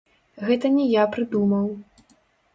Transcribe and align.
Гэта 0.47 0.71
не 0.77 0.87
я 0.93 1.03
прыдумаў. 1.13 1.71